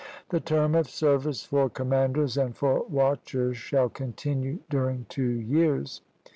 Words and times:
The 0.29 0.39
term 0.39 0.73
of 0.73 0.89
service 0.89 1.43
for 1.45 1.69
commanders 1.69 2.35
and 2.35 2.57
for 2.57 2.81
watchers 2.89 3.55
shall 3.57 3.87
continue 3.89 4.57
during 4.67 5.05
two 5.09 5.29
years. 5.29 6.01